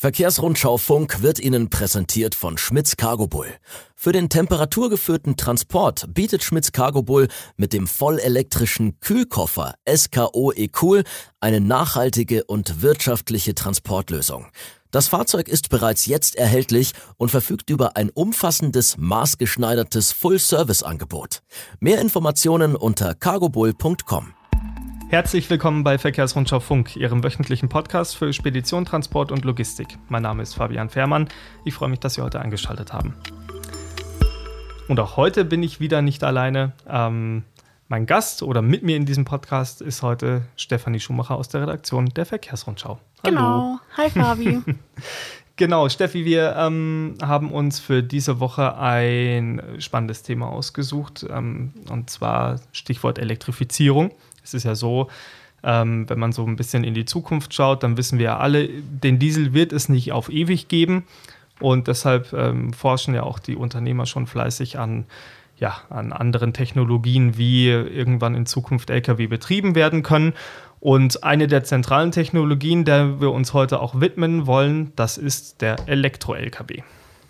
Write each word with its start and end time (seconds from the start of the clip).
Verkehrsrundschau 0.00 0.78
Funk 0.78 1.22
wird 1.22 1.40
Ihnen 1.40 1.70
präsentiert 1.70 2.36
von 2.36 2.56
Schmitz 2.56 2.96
Cargo 2.96 3.26
Bull. 3.26 3.48
Für 3.96 4.12
den 4.12 4.28
temperaturgeführten 4.28 5.36
Transport 5.36 6.14
bietet 6.14 6.44
Schmitz 6.44 6.70
Cargo 6.70 7.02
Bull 7.02 7.26
mit 7.56 7.72
dem 7.72 7.88
vollelektrischen 7.88 9.00
Kühlkoffer 9.00 9.74
SKO 9.92 10.52
E-Cool 10.52 11.02
eine 11.40 11.60
nachhaltige 11.60 12.44
und 12.44 12.80
wirtschaftliche 12.80 13.56
Transportlösung. 13.56 14.46
Das 14.92 15.08
Fahrzeug 15.08 15.48
ist 15.48 15.68
bereits 15.68 16.06
jetzt 16.06 16.36
erhältlich 16.36 16.92
und 17.16 17.32
verfügt 17.32 17.68
über 17.68 17.96
ein 17.96 18.10
umfassendes, 18.10 18.98
maßgeschneidertes 18.98 20.12
Full-Service-Angebot. 20.12 21.42
Mehr 21.80 22.00
Informationen 22.00 22.76
unter 22.76 23.16
cargobull.com. 23.16 24.37
Herzlich 25.10 25.48
willkommen 25.48 25.84
bei 25.84 25.96
Verkehrsrundschau 25.96 26.60
Funk, 26.60 26.94
Ihrem 26.94 27.24
wöchentlichen 27.24 27.70
Podcast 27.70 28.14
für 28.14 28.30
Spedition, 28.34 28.84
Transport 28.84 29.32
und 29.32 29.42
Logistik. 29.42 29.88
Mein 30.10 30.20
Name 30.20 30.42
ist 30.42 30.52
Fabian 30.52 30.90
Fehrmann. 30.90 31.30
Ich 31.64 31.72
freue 31.72 31.88
mich, 31.88 32.00
dass 32.00 32.14
Sie 32.14 32.20
heute 32.20 32.42
eingeschaltet 32.42 32.92
haben. 32.92 33.14
Und 34.86 35.00
auch 35.00 35.16
heute 35.16 35.46
bin 35.46 35.62
ich 35.62 35.80
wieder 35.80 36.02
nicht 36.02 36.22
alleine. 36.24 36.72
Ähm, 36.86 37.44
mein 37.88 38.04
Gast 38.04 38.42
oder 38.42 38.60
mit 38.60 38.82
mir 38.82 38.98
in 38.98 39.06
diesem 39.06 39.24
Podcast 39.24 39.80
ist 39.80 40.02
heute 40.02 40.42
Stefanie 40.56 41.00
Schumacher 41.00 41.36
aus 41.36 41.48
der 41.48 41.62
Redaktion 41.62 42.10
der 42.10 42.26
Verkehrsrundschau. 42.26 42.98
Hallo. 43.24 43.34
Genau. 43.34 43.80
Hi 43.96 44.10
Fabi. 44.10 44.60
Genau, 45.58 45.88
Steffi, 45.88 46.24
wir 46.24 46.54
ähm, 46.56 47.16
haben 47.20 47.50
uns 47.50 47.80
für 47.80 48.04
diese 48.04 48.38
Woche 48.38 48.78
ein 48.78 49.60
spannendes 49.80 50.22
Thema 50.22 50.46
ausgesucht, 50.46 51.26
ähm, 51.28 51.72
und 51.90 52.10
zwar 52.10 52.60
Stichwort 52.70 53.18
Elektrifizierung. 53.18 54.12
Es 54.48 54.54
ist 54.54 54.64
ja 54.64 54.74
so, 54.74 55.08
ähm, 55.62 56.08
wenn 56.08 56.18
man 56.18 56.32
so 56.32 56.44
ein 56.44 56.56
bisschen 56.56 56.84
in 56.84 56.94
die 56.94 57.04
Zukunft 57.04 57.52
schaut, 57.54 57.82
dann 57.82 57.96
wissen 57.96 58.18
wir 58.18 58.26
ja 58.26 58.38
alle, 58.38 58.68
den 58.68 59.18
Diesel 59.18 59.52
wird 59.52 59.72
es 59.72 59.88
nicht 59.88 60.12
auf 60.12 60.30
ewig 60.30 60.68
geben. 60.68 61.04
Und 61.60 61.88
deshalb 61.88 62.32
ähm, 62.32 62.72
forschen 62.72 63.14
ja 63.14 63.24
auch 63.24 63.38
die 63.38 63.56
Unternehmer 63.56 64.06
schon 64.06 64.26
fleißig 64.26 64.78
an, 64.78 65.06
ja, 65.58 65.76
an 65.90 66.12
anderen 66.12 66.52
Technologien, 66.52 67.36
wie 67.36 67.68
irgendwann 67.68 68.34
in 68.34 68.46
Zukunft 68.46 68.90
Lkw 68.90 69.26
betrieben 69.26 69.74
werden 69.74 70.02
können. 70.02 70.34
Und 70.80 71.24
eine 71.24 71.48
der 71.48 71.64
zentralen 71.64 72.12
Technologien, 72.12 72.84
der 72.84 73.20
wir 73.20 73.32
uns 73.32 73.52
heute 73.52 73.80
auch 73.80 74.00
widmen 74.00 74.46
wollen, 74.46 74.92
das 74.94 75.18
ist 75.18 75.60
der 75.60 75.76
Elektro-Lkw. 75.88 76.82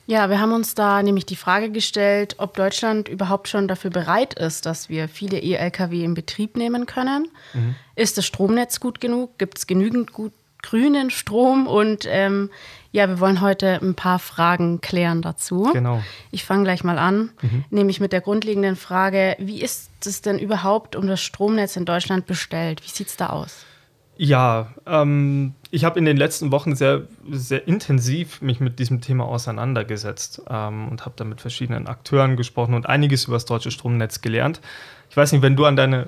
Ja, 0.09 0.31
wir 0.31 0.41
haben 0.41 0.55
uns 0.55 0.75
da 0.75 1.03
nämlich 1.03 1.27
die 1.27 1.37
Frage 1.37 1.71
gestellt, 1.71 2.37
ob 2.39 2.57
Deutschland 2.57 3.11
überhaupt 3.11 3.47
schon 3.47 3.69
dafür 3.69 3.91
bereit 3.91 4.33
ist, 4.33 4.65
dass 4.65 4.89
wir 4.89 5.07
viele 5.07 5.39
E-Lkw 5.39 6.03
in 6.03 6.15
Betrieb 6.15 6.57
nehmen 6.57 6.87
können. 6.87 7.29
Mhm. 7.53 7.75
Ist 7.95 8.17
das 8.17 8.25
Stromnetz 8.25 8.81
gut 8.81 9.03
genug? 9.03 9.37
Gibt 9.37 9.59
es 9.59 9.67
genügend 9.67 10.15
gut 10.15 10.33
grünen 10.63 11.11
Strom? 11.11 11.67
Und 11.67 12.07
ähm, 12.09 12.49
ja, 12.91 13.07
wir 13.07 13.21
wollen 13.21 13.43
heute 13.43 13.81
ein 13.83 13.95
paar 13.95 14.19
Fragen 14.19 14.81
klären 14.81 15.21
dazu. 15.21 15.69
Genau. 15.75 16.03
Ich 16.31 16.43
fange 16.43 16.65
gleich 16.65 16.85
mal 16.85 16.99
an, 16.99 17.29
mhm. 17.43 17.67
nämlich 17.69 18.01
mit 18.01 18.15
der 18.15 18.23
grundlegenden 18.23 18.77
Frage, 18.77 19.37
wie 19.39 19.61
ist 19.61 19.91
es 20.07 20.23
denn 20.23 20.39
überhaupt 20.39 20.97
um 20.97 21.07
das 21.07 21.21
Stromnetz 21.21 21.77
in 21.77 21.85
Deutschland 21.85 22.25
bestellt? 22.25 22.83
Wie 22.83 22.91
sieht 22.91 23.09
es 23.09 23.19
da 23.19 23.27
aus? 23.27 23.67
Ja, 24.17 24.73
ähm, 24.87 25.55
ich 25.71 25.85
habe 25.85 25.99
in 25.99 26.05
den 26.05 26.17
letzten 26.17 26.51
Wochen 26.51 26.75
sehr, 26.75 27.03
sehr 27.31 27.69
intensiv 27.69 28.41
mich 28.41 28.61
mit 28.61 28.79
diesem 28.79 29.01
Thema 29.01 29.25
auseinandergesetzt 29.25 30.43
ähm, 30.49 30.89
und 30.89 31.05
habe 31.05 31.15
da 31.17 31.25
mit 31.25 31.41
verschiedenen 31.41 31.87
Akteuren 31.87 32.37
gesprochen 32.37 32.75
und 32.75 32.87
einiges 32.87 33.25
über 33.25 33.37
das 33.37 33.45
deutsche 33.45 33.71
Stromnetz 33.71 34.21
gelernt. 34.21 34.61
Ich 35.11 35.17
weiß 35.17 35.33
nicht, 35.33 35.43
wenn 35.43 35.57
du 35.57 35.67
an 35.67 35.77
deine 35.77 36.07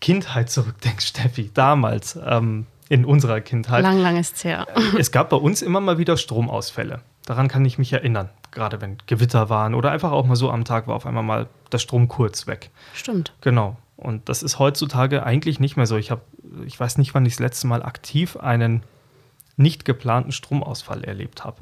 Kindheit 0.00 0.50
zurückdenkst, 0.50 1.06
Steffi, 1.08 1.50
damals 1.52 2.18
ähm, 2.24 2.66
in 2.88 3.04
unserer 3.04 3.40
Kindheit. 3.40 3.82
Lang, 3.82 3.98
lang 3.98 4.18
ist 4.18 4.36
es 4.36 4.44
her. 4.44 4.66
Äh, 4.74 4.98
es 4.98 5.10
gab 5.10 5.30
bei 5.30 5.36
uns 5.36 5.62
immer 5.62 5.80
mal 5.80 5.98
wieder 5.98 6.16
Stromausfälle. 6.16 7.00
Daran 7.24 7.48
kann 7.48 7.64
ich 7.64 7.78
mich 7.78 7.92
erinnern. 7.92 8.28
Gerade 8.50 8.80
wenn 8.80 8.98
Gewitter 9.06 9.48
waren 9.48 9.74
oder 9.74 9.90
einfach 9.90 10.12
auch 10.12 10.26
mal 10.26 10.36
so 10.36 10.50
am 10.50 10.64
Tag 10.64 10.86
war 10.86 10.94
auf 10.94 11.06
einmal 11.06 11.22
mal 11.22 11.48
der 11.72 11.78
Strom 11.78 12.06
kurz 12.06 12.46
weg. 12.46 12.70
Stimmt. 12.92 13.32
Genau. 13.40 13.76
Und 13.96 14.28
das 14.28 14.42
ist 14.42 14.58
heutzutage 14.58 15.24
eigentlich 15.24 15.60
nicht 15.60 15.76
mehr 15.76 15.86
so. 15.86 15.96
Ich 15.96 16.10
habe, 16.10 16.22
ich 16.66 16.78
weiß 16.78 16.98
nicht, 16.98 17.14
wann 17.14 17.24
ich 17.24 17.34
das 17.34 17.40
letzte 17.40 17.66
Mal 17.68 17.82
aktiv 17.82 18.36
einen 18.36 18.82
nicht 19.62 19.84
geplanten 19.84 20.32
Stromausfall 20.32 21.04
erlebt 21.04 21.44
habe. 21.44 21.56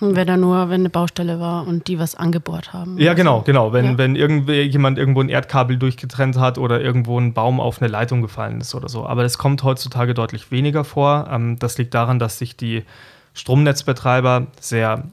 Wenn 0.00 0.26
da 0.26 0.36
nur, 0.36 0.68
wenn 0.68 0.80
eine 0.80 0.90
Baustelle 0.90 1.38
war 1.38 1.64
und 1.64 1.86
die 1.86 1.96
was 1.96 2.16
angebohrt 2.16 2.72
haben. 2.72 2.98
Ja, 2.98 3.14
genau, 3.14 3.42
genau. 3.42 3.72
Wenn, 3.72 3.92
ja. 3.92 3.98
wenn 3.98 4.16
jemand 4.16 4.98
irgendwo 4.98 5.20
ein 5.20 5.28
Erdkabel 5.28 5.76
durchgetrennt 5.76 6.36
hat 6.38 6.58
oder 6.58 6.80
irgendwo 6.80 7.20
ein 7.20 7.34
Baum 7.34 7.60
auf 7.60 7.80
eine 7.80 7.88
Leitung 7.88 8.20
gefallen 8.20 8.60
ist 8.60 8.74
oder 8.74 8.88
so. 8.88 9.06
Aber 9.06 9.22
das 9.22 9.38
kommt 9.38 9.62
heutzutage 9.62 10.12
deutlich 10.12 10.50
weniger 10.50 10.82
vor. 10.82 11.28
Ähm, 11.30 11.56
das 11.60 11.78
liegt 11.78 11.94
daran, 11.94 12.18
dass 12.18 12.38
sich 12.38 12.56
die 12.56 12.82
Stromnetzbetreiber 13.34 14.48
sehr 14.60 15.04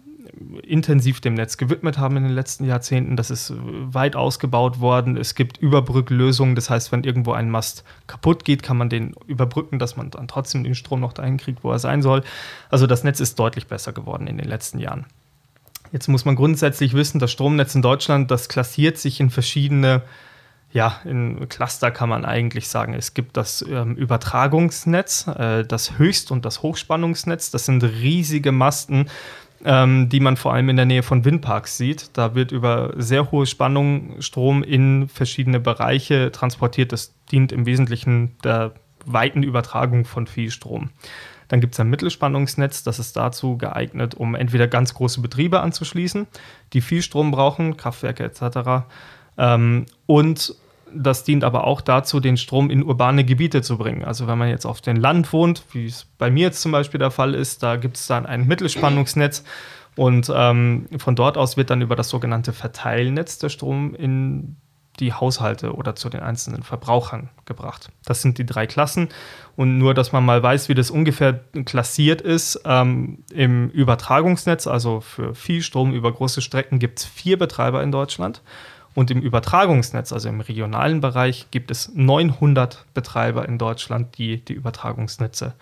intensiv 0.64 1.22
dem 1.22 1.34
Netz 1.34 1.58
gewidmet 1.58 1.98
haben 1.98 2.18
in 2.18 2.24
den 2.24 2.32
letzten 2.34 2.66
Jahrzehnten. 2.66 3.16
Das 3.16 3.30
ist 3.30 3.54
weit 3.58 4.16
ausgebaut 4.16 4.80
worden. 4.80 5.18
Es 5.18 5.36
gibt 5.36 5.58
Überbrücklösungen. 5.58 6.56
Das 6.56 6.70
heißt, 6.70 6.92
wenn 6.92 7.04
irgendwo 7.04 7.34
ein 7.34 7.50
Mast 7.50 7.84
kaputt 8.08 8.46
geht, 8.46 8.64
kann 8.64 8.78
man 8.78 8.90
den 8.90 9.16
überbrücken, 9.28 9.80
dass 9.80 9.98
man 9.98 10.12
dann 10.12 10.28
trotzdem 10.28 10.64
den 10.64 10.76
Strom 10.76 11.00
noch 11.00 11.14
dahin 11.14 11.38
kriegt, 11.38 11.64
wo 11.64 11.72
er 11.72 11.80
sein 11.80 12.02
soll. 12.02 12.24
Also 12.70 12.88
das 12.88 13.04
Netz 13.04 13.20
ist 13.20 13.38
deutlich 13.40 13.68
besser 13.68 13.94
geworden 13.94 14.28
in 14.28 14.38
den 14.38 14.48
letzten 14.48 14.80
Jahren. 14.80 15.06
Jetzt 15.92 16.08
muss 16.08 16.26
man 16.26 16.36
grundsätzlich 16.36 16.94
wissen, 16.94 17.20
das 17.20 17.32
Stromnetz 17.32 17.74
in 17.74 17.82
Deutschland, 17.82 18.30
das 18.30 18.48
klassiert 18.48 18.98
sich 18.98 19.20
in 19.20 19.30
verschiedene 19.30 20.04
ja, 20.72 21.00
in 21.04 21.50
Cluster 21.50 21.90
kann 21.90 22.10
man 22.10 22.26
eigentlich 22.26 22.68
sagen. 22.68 22.94
Es 22.94 23.14
gibt 23.14 23.38
das 23.38 23.66
ähm, 23.68 23.96
Übertragungsnetz, 23.96 25.28
äh, 25.28 25.66
das 25.66 25.98
Höchst- 25.98 26.32
und 26.32 26.46
das 26.46 26.62
Hochspannungsnetz. 26.62 27.50
Das 27.50 27.66
sind 27.66 27.84
riesige 27.84 28.52
Masten, 28.52 29.10
ähm, 29.66 30.10
die 30.10 30.20
man 30.20 30.38
vor 30.38 30.54
allem 30.54 30.70
in 30.70 30.76
der 30.76 30.86
Nähe 30.86 31.04
von 31.04 31.26
Windparks 31.26 31.78
sieht. 31.78 32.12
Da 32.14 32.36
wird 32.36 32.52
über 32.52 32.94
sehr 32.98 33.32
hohe 33.32 33.46
Spannung 33.46 34.22
Strom 34.22 34.64
in 34.64 35.08
verschiedene 35.08 35.60
Bereiche 35.60 36.32
transportiert. 36.32 36.92
Das 36.92 37.14
dient 37.32 37.52
im 37.52 37.66
Wesentlichen 37.66 38.38
der 38.44 38.74
weiten 39.06 39.44
Übertragung 39.44 40.06
von 40.06 40.28
viel 40.28 40.52
Strom. 40.52 40.90
Dann 41.48 41.62
gibt 41.62 41.74
es 41.74 41.80
ein 41.80 41.90
Mittelspannungsnetz, 41.90 42.84
das 42.84 43.00
ist 43.00 43.18
dazu 43.18 43.58
geeignet, 43.58 44.14
um 44.14 44.36
entweder 44.36 44.68
ganz 44.68 44.94
große 44.94 45.20
Betriebe 45.20 45.62
anzuschließen, 45.62 46.28
die 46.74 46.82
viel 46.82 47.02
Strom 47.02 47.32
brauchen, 47.32 47.76
Kraftwerke 47.76 48.24
etc. 48.24 48.86
Ähm, 49.38 49.86
und 50.06 50.56
das 50.94 51.24
dient 51.24 51.44
aber 51.44 51.66
auch 51.66 51.82
dazu, 51.82 52.20
den 52.20 52.38
Strom 52.38 52.70
in 52.70 52.84
urbane 52.84 53.24
Gebiete 53.24 53.62
zu 53.62 53.78
bringen. 53.78 54.04
Also 54.04 54.28
wenn 54.28 54.38
man 54.38 54.50
jetzt 54.50 54.66
auf 54.66 54.82
dem 54.82 54.98
Land 54.98 55.32
wohnt, 55.34 55.64
wie 55.72 55.86
es 55.86 56.06
bei 56.18 56.30
mir 56.30 56.44
jetzt 56.44 56.62
zum 56.62 56.72
Beispiel 56.72 57.00
der 57.00 57.12
Fall 57.12 57.36
ist, 57.36 57.64
da 57.64 57.76
gibt 57.76 57.98
es 57.98 58.08
dann 58.08 58.26
ein 58.26 58.48
Mittelspannungsnetz 58.48 59.44
und 59.96 60.32
ähm, 60.34 60.88
von 60.98 61.16
dort 61.16 61.38
aus 61.38 61.58
wird 61.58 61.70
dann 61.70 61.82
über 61.82 61.96
das 61.96 62.10
sogenannte 62.10 62.54
Verteilnetz 62.54 63.38
der 63.38 63.50
Strom 63.50 63.96
in 63.96 64.56
die 65.00 65.14
Haushalte 65.14 65.74
oder 65.74 65.96
zu 65.96 66.10
den 66.10 66.22
einzelnen 66.22 66.64
Verbrauchern 66.64 67.30
gebracht. 67.46 67.90
Das 68.06 68.22
sind 68.22 68.38
die 68.38 68.46
drei 68.46 68.68
Klassen. 68.68 69.10
Und 69.56 69.78
nur, 69.78 69.94
dass 69.94 70.12
man 70.12 70.26
mal 70.26 70.42
weiß, 70.42 70.70
wie 70.70 70.74
das 70.74 70.92
ungefähr 70.92 71.42
klassiert 71.66 72.22
ist, 72.22 72.62
ähm, 72.66 73.24
im 73.32 73.70
Übertragungsnetz, 73.70 74.68
also 74.68 75.02
für 75.02 75.36
viel 75.36 75.62
Strom 75.62 75.94
über 75.94 76.12
große 76.12 76.42
Strecken, 76.42 76.80
gibt 76.80 77.00
es 77.00 77.06
vier 77.06 77.38
Betreiber 77.38 77.82
in 77.84 77.92
Deutschland. 77.92 78.42
Und 79.00 79.12
im 79.12 79.22
Übertragungsnetz, 79.22 80.12
also 80.12 80.28
im 80.28 80.42
regionalen 80.42 81.00
Bereich, 81.00 81.48
gibt 81.52 81.72
es 81.72 81.90
900 81.96 82.84
Betreiber 82.94 83.48
in 83.48 83.58
Deutschland, 83.58 84.18
die 84.18 84.44
die 84.44 84.52
Übertragungsnetze 84.52 85.54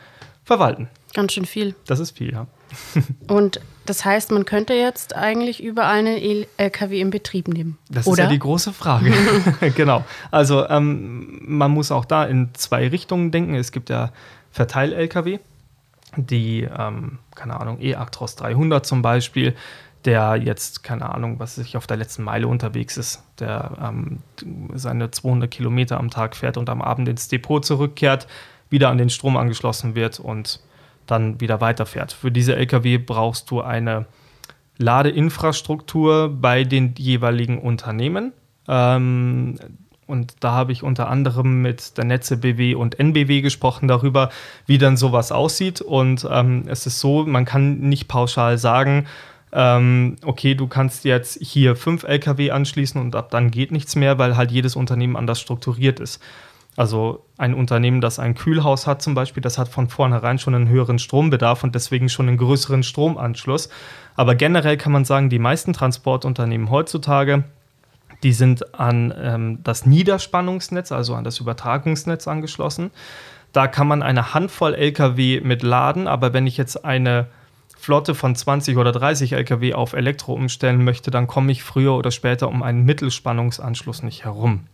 verwalten. 0.43 0.87
Ganz 1.13 1.33
schön 1.33 1.45
viel. 1.45 1.75
Das 1.85 1.99
ist 1.99 2.17
viel, 2.17 2.33
ja. 2.33 2.47
Und 3.27 3.61
das 3.85 4.03
heißt, 4.03 4.31
man 4.31 4.45
könnte 4.45 4.73
jetzt 4.73 5.15
eigentlich 5.15 5.61
überall 5.61 5.99
einen 5.99 6.47
LKW 6.57 6.99
in 6.99 7.11
Betrieb 7.11 7.47
nehmen. 7.47 7.77
Das 7.91 8.07
oder? 8.07 8.23
ist 8.23 8.25
ja 8.25 8.29
die 8.31 8.39
große 8.39 8.73
Frage. 8.73 9.13
genau. 9.75 10.03
Also 10.31 10.67
ähm, 10.67 11.39
man 11.45 11.69
muss 11.69 11.91
auch 11.91 12.05
da 12.05 12.25
in 12.25 12.55
zwei 12.55 12.87
Richtungen 12.87 13.29
denken. 13.29 13.53
Es 13.53 13.71
gibt 13.71 13.91
ja 13.91 14.13
Verteil-LKW, 14.49 15.37
die, 16.15 16.63
ähm, 16.63 17.19
keine 17.35 17.59
Ahnung, 17.59 17.77
E-Actros 17.81 18.35
300 18.35 18.83
zum 18.83 19.03
Beispiel, 19.03 19.53
der 20.05 20.35
jetzt, 20.37 20.83
keine 20.83 21.13
Ahnung, 21.13 21.39
was 21.39 21.55
sich 21.55 21.75
auf 21.77 21.87
der 21.87 21.97
letzten 21.97 22.23
Meile 22.23 22.47
unterwegs 22.47 22.97
ist, 22.97 23.23
der 23.39 23.71
ähm, 23.81 24.19
seine 24.73 25.11
200 25.11 25.49
Kilometer 25.49 25.99
am 25.99 26.09
Tag 26.09 26.35
fährt 26.35 26.57
und 26.57 26.69
am 26.69 26.81
Abend 26.81 27.09
ins 27.09 27.27
Depot 27.27 27.63
zurückkehrt, 27.63 28.27
wieder 28.69 28.89
an 28.89 28.97
den 28.97 29.09
Strom 29.09 29.37
angeschlossen 29.37 29.95
wird 29.95 30.19
und 30.19 30.61
dann 31.05 31.39
wieder 31.39 31.61
weiterfährt. 31.61 32.11
Für 32.11 32.31
diese 32.31 32.55
Lkw 32.55 32.97
brauchst 32.97 33.49
du 33.49 33.61
eine 33.61 34.05
Ladeinfrastruktur 34.77 36.29
bei 36.29 36.63
den 36.63 36.93
jeweiligen 36.97 37.59
Unternehmen. 37.59 38.33
Ähm, 38.67 39.55
und 40.05 40.35
da 40.39 40.51
habe 40.51 40.71
ich 40.71 40.83
unter 40.83 41.09
anderem 41.09 41.61
mit 41.61 41.97
der 41.97 42.05
Netze 42.05 42.37
BW 42.37 42.75
und 42.75 42.97
NBW 42.97 43.41
gesprochen 43.41 43.87
darüber, 43.87 44.29
wie 44.65 44.77
dann 44.77 44.95
sowas 44.95 45.31
aussieht. 45.31 45.81
Und 45.81 46.25
ähm, 46.29 46.63
es 46.67 46.85
ist 46.85 46.99
so, 46.99 47.25
man 47.25 47.45
kann 47.45 47.79
nicht 47.79 48.07
pauschal 48.07 48.57
sagen, 48.57 49.05
ähm, 49.57 50.17
okay, 50.23 50.53
du 50.53 50.67
kannst 50.67 51.03
jetzt 51.03 51.39
hier 51.41 51.75
fünf 51.75 52.03
Lkw 52.03 52.51
anschließen 52.51 53.01
und 53.01 53.15
ab 53.15 53.31
dann 53.31 53.49
geht 53.49 53.71
nichts 53.71 53.95
mehr, 53.95 54.19
weil 54.19 54.37
halt 54.37 54.51
jedes 54.51 54.75
Unternehmen 54.75 55.15
anders 55.15 55.41
strukturiert 55.41 55.99
ist. 55.99 56.21
Also 56.75 57.25
ein 57.39 57.55
Unternehmen, 57.55 57.99
das 57.99 58.19
ein 58.19 58.35
Kühlhaus 58.35 58.85
hat 58.85 59.01
zum 59.01 59.15
Beispiel, 59.15 59.41
das 59.41 59.57
hat 59.57 59.67
von 59.67 59.89
vornherein 59.89 60.37
schon 60.37 60.53
einen 60.53 60.69
höheren 60.69 60.99
Strombedarf 60.99 61.63
und 61.63 61.73
deswegen 61.73 62.07
schon 62.07 62.27
einen 62.27 62.37
größeren 62.37 62.83
Stromanschluss. 62.83 63.69
Aber 64.15 64.35
generell 64.35 64.77
kann 64.77 64.91
man 64.91 65.05
sagen, 65.05 65.31
die 65.31 65.39
meisten 65.39 65.73
Transportunternehmen 65.73 66.69
heutzutage, 66.69 67.43
die 68.21 68.33
sind 68.33 68.79
an 68.79 69.11
ähm, 69.19 69.63
das 69.63 69.87
Niederspannungsnetz, 69.87 70.91
also 70.91 71.15
an 71.15 71.23
das 71.23 71.39
Übertragungsnetz 71.39 72.27
angeschlossen. 72.27 72.91
Da 73.53 73.65
kann 73.65 73.87
man 73.87 74.03
eine 74.03 74.35
Handvoll 74.35 74.75
Lkw 74.75 75.41
mit 75.41 75.63
laden, 75.63 76.07
aber 76.07 76.31
wenn 76.33 76.45
ich 76.45 76.57
jetzt 76.57 76.85
eine 76.85 77.25
Flotte 77.79 78.15
von 78.15 78.35
20 78.35 78.77
oder 78.77 78.91
30 78.91 79.33
Lkw 79.33 79.73
auf 79.73 79.93
Elektro 79.93 80.33
umstellen 80.33 80.83
möchte, 80.83 81.11
dann 81.11 81.27
komme 81.27 81.51
ich 81.51 81.63
früher 81.63 81.95
oder 81.95 82.11
später 82.11 82.49
um 82.49 82.63
einen 82.63 82.83
Mittelspannungsanschluss 82.83 84.03
nicht 84.03 84.25
herum. 84.25 84.65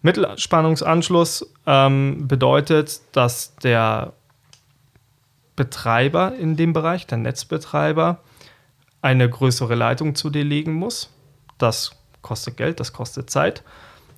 Mittelspannungsanschluss 0.00 1.52
ähm, 1.66 2.26
bedeutet, 2.26 3.00
dass 3.12 3.54
der 3.56 4.14
Betreiber 5.54 6.34
in 6.34 6.56
dem 6.56 6.72
Bereich, 6.72 7.06
der 7.06 7.18
Netzbetreiber, 7.18 8.18
eine 9.02 9.28
größere 9.28 9.74
Leitung 9.74 10.14
zu 10.14 10.30
dir 10.30 10.44
legen 10.44 10.74
muss. 10.74 11.10
Das 11.58 11.92
kostet 12.22 12.56
Geld, 12.56 12.80
das 12.80 12.92
kostet 12.92 13.30
Zeit. 13.30 13.62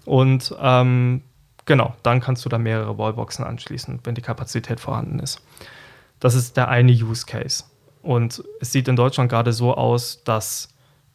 Und 0.05 0.55
ähm, 0.61 1.23
genau, 1.67 1.95
dann 2.03 2.21
kannst 2.21 2.45
du 2.45 2.49
da 2.49 2.59
mehrere 2.59 2.97
Wallboxen 2.97 3.45
anschließen, 3.45 4.01
wenn 4.05 4.15
die 4.15 4.23
Kapazität 4.23 4.81
vorhanden 4.81 5.19
ist. 5.19 5.41
Das 6.21 6.35
ist 6.35 6.57
der 6.57 6.69
eine 6.69 6.93
Use 6.93 7.27
Case. 7.27 7.65
Und 8.05 8.45
es 8.61 8.71
sieht 8.71 8.87
in 8.87 8.97
Deutschland 8.97 9.31
gerade 9.31 9.53
so 9.53 9.75
aus, 9.75 10.23
dass 10.25 10.69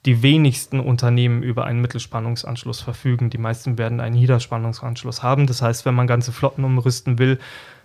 die 0.06 0.24
wenigsten 0.24 0.80
Unternehmen 0.80 1.44
über 1.44 1.66
einen 1.66 1.82
Mittelspannungsanschluss 1.82 2.82
verfügen. 2.82 3.30
Die 3.30 3.38
meisten 3.38 3.78
werden 3.78 4.00
einen 4.00 4.16
Niederspannungsanschluss 4.16 5.22
haben. 5.22 5.46
Das 5.46 5.62
heißt, 5.62 5.86
wenn 5.86 5.94
man 5.94 6.08
ganze 6.08 6.32
Flotten 6.32 6.64
umrüsten 6.64 7.20
will, 7.20 7.38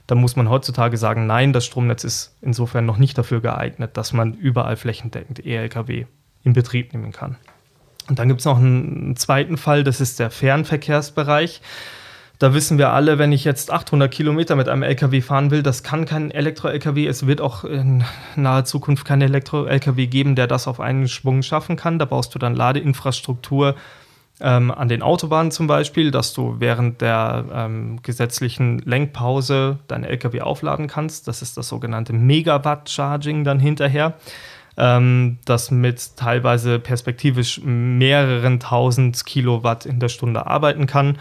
dann 0.07 0.19
muss 0.19 0.37
man 0.37 0.49
heutzutage 0.49 0.97
sagen, 0.97 1.27
nein, 1.27 1.53
das 1.53 1.67
Stromnetz 1.67 2.03
ist 2.05 2.37
insofern 2.41 2.87
noch 2.87 2.97
nicht 2.97 3.19
dafür 3.19 3.41
geeignet, 3.41 3.97
dass 3.97 4.13
man 4.13 4.35
überall 4.35 4.77
flächendeckend 4.77 5.45
E-Lkw 5.45 6.07
in 6.43 6.53
Betrieb 6.55 6.93
nehmen 6.93 7.13
kann. 7.13 7.37
Und 8.09 8.19
dann 8.19 8.29
gibt 8.29 8.41
es 8.41 8.47
noch 8.47 8.59
einen 8.59 9.17
zweiten 9.17 9.57
Fall, 9.57 9.85
das 9.85 10.01
ist 10.01 10.19
der 10.19 10.31
Fernverkehrsbereich. 10.31 11.63
Da 12.45 12.53
wissen 12.53 12.77
wir 12.77 12.93
alle, 12.93 13.19
wenn 13.19 13.33
ich 13.33 13.43
jetzt 13.45 13.73
800 13.73 14.13
Kilometer 14.13 14.55
mit 14.55 14.69
einem 14.69 14.83
LKW 14.83 15.23
fahren 15.23 15.51
will, 15.51 15.63
das 15.63 15.83
kann 15.83 16.05
kein 16.05 16.31
Elektro-LKW. 16.31 17.07
Es 17.07 17.27
wird 17.27 17.41
auch 17.41 17.65
in 17.65 18.05
naher 18.37 18.67
Zukunft 18.67 19.07
kein 19.07 19.23
Elektro-LKW 19.23 20.07
geben, 20.09 20.37
der 20.37 20.47
das 20.47 20.69
auf 20.69 20.79
einen 20.79 21.09
Schwung 21.09 21.41
schaffen 21.41 21.77
kann. 21.77 21.99
Da 21.99 22.05
brauchst 22.05 22.35
du 22.35 22.39
dann 22.39 22.55
Ladeinfrastruktur 22.55 23.77
ähm, 24.43 24.71
an 24.71 24.91
den 24.91 25.01
Autobahnen 25.01 25.53
zum 25.53 25.69
Beispiel, 25.69 26.11
dass 26.11 26.35
du 26.35 26.57
während 26.59 27.01
der 27.01 27.47
ähm, 27.51 28.03
gesetzlichen 28.03 28.81
Lenkpause 28.81 29.79
dein 29.89 30.05
LKW 30.05 30.43
aufladen 30.43 30.87
kannst. 30.87 31.27
Das 31.27 31.41
ist 31.41 31.57
das 31.57 31.69
sogenannte 31.71 32.13
Megawatt-Charging 32.13 33.45
dann 33.45 33.59
hinterher 33.59 34.19
ähm, 34.77 35.39
das 35.47 35.71
mit 35.71 36.17
teilweise 36.17 36.79
perspektivisch 36.79 37.63
mehreren 37.65 38.61
tausend 38.61 39.25
Kilowatt 39.25 39.87
in 39.87 39.99
der 39.99 40.09
Stunde 40.09 40.47
arbeiten 40.47 40.87
kann. 40.87 41.17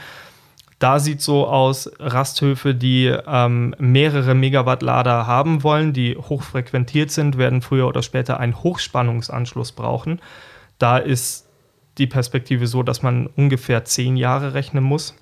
Da 0.83 0.99
sieht 0.99 1.21
so 1.21 1.47
aus, 1.47 1.89
Rasthöfe, 1.97 2.75
die 2.75 3.05
ähm, 3.05 3.73
mehrere 3.79 4.35
Megawatt-Lader 4.35 5.25
haben 5.25 5.63
wollen, 5.63 5.93
die 5.93 6.17
hochfrequentiert 6.17 7.09
sind, 7.09 7.37
werden 7.37 7.61
früher 7.61 7.87
oder 7.87 8.01
später 8.01 8.37
einen 8.37 8.61
Hochspannungsanschluss 8.61 9.71
brauchen. 9.71 10.19
Da 10.79 10.97
ist 10.97 11.47
die 11.97 12.05
Perspektive 12.05 12.67
so, 12.67 12.83
dass 12.83 13.01
man 13.01 13.27
ungefähr 13.27 13.85
zehn 13.85 14.17
Jahre 14.17 14.55
rechnen 14.55 14.83
muss, 14.83 15.15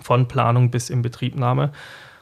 von 0.00 0.28
Planung 0.28 0.70
bis 0.70 0.88
Inbetriebnahme. 0.88 1.72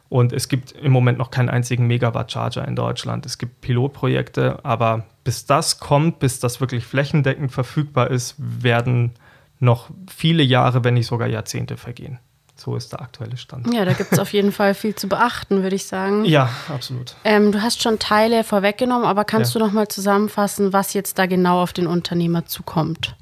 Und 0.09 0.33
es 0.33 0.49
gibt 0.49 0.73
im 0.73 0.93
Moment 0.93 1.19
noch 1.19 1.31
keinen 1.31 1.51
einzigen 1.51 1.87
Megawatt-Charger 1.87 2.67
in 2.67 2.77
Deutschland. 2.77 3.27
Es 3.27 3.37
gibt 3.37 3.61
Pilotprojekte, 3.61 4.65
aber 4.65 5.05
bis 5.23 5.45
das 5.45 5.81
kommt, 5.81 6.19
bis 6.19 6.41
das 6.41 6.63
wirklich 6.63 6.87
flächendeckend 6.87 7.53
verfügbar 7.53 8.11
ist, 8.11 8.37
werden 8.39 9.13
noch 9.59 9.91
viele 10.09 10.43
Jahre, 10.43 10.83
wenn 10.83 10.95
nicht 10.95 11.09
sogar 11.09 11.29
Jahrzehnte 11.29 11.77
vergehen. 11.77 12.19
So 12.61 12.77
ist 12.77 12.93
der 12.93 13.01
aktuelle 13.01 13.39
Stand. 13.39 13.73
Ja, 13.73 13.87
da 13.87 13.95
gibt 13.95 14.13
es 14.13 14.19
auf 14.19 14.35
jeden 14.35 14.53
Fall 14.53 14.75
viel 14.75 14.95
zu 14.95 15.09
beachten, 15.09 15.63
würde 15.63 15.77
ich 15.77 15.87
sagen. 15.87 16.25
Ja, 16.31 16.51
absolut. 16.69 17.15
Ähm, 17.25 17.53
du 17.53 17.63
hast 17.63 17.83
schon 17.83 17.99
Teile 17.99 18.45
vorweggenommen, 18.45 19.07
aber 19.07 19.25
kannst 19.25 19.55
ja. 19.55 19.59
du 19.59 19.67
noch 19.67 19.73
mal 19.73 19.89
zusammenfassen, 19.89 20.75
was 20.75 20.93
jetzt 20.93 21.19
da 21.19 21.25
genau 21.25 21.63
auf 21.63 21.73
den 21.73 21.87
Unternehmer 21.87 22.45
zukommt? 22.45 23.17